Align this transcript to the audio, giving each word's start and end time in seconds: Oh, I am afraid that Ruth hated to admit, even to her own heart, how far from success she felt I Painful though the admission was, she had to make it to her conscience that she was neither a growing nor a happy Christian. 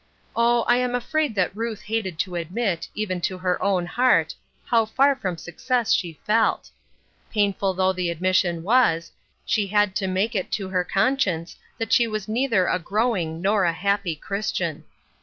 Oh, 0.35 0.63
I 0.63 0.77
am 0.77 0.95
afraid 0.95 1.35
that 1.35 1.55
Ruth 1.55 1.83
hated 1.83 2.17
to 2.21 2.33
admit, 2.33 2.89
even 2.95 3.21
to 3.21 3.37
her 3.37 3.61
own 3.61 3.85
heart, 3.85 4.33
how 4.65 4.83
far 4.83 5.15
from 5.15 5.37
success 5.37 5.91
she 5.91 6.19
felt 6.25 6.71
I 7.29 7.33
Painful 7.33 7.75
though 7.75 7.93
the 7.93 8.09
admission 8.09 8.63
was, 8.63 9.11
she 9.45 9.67
had 9.67 9.95
to 9.97 10.07
make 10.07 10.33
it 10.33 10.51
to 10.53 10.69
her 10.69 10.83
conscience 10.83 11.55
that 11.77 11.93
she 11.93 12.07
was 12.07 12.27
neither 12.27 12.65
a 12.65 12.79
growing 12.79 13.43
nor 13.43 13.63
a 13.63 13.71
happy 13.73 14.15
Christian. 14.15 14.85